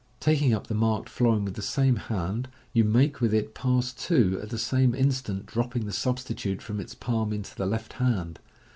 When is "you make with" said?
2.73-3.35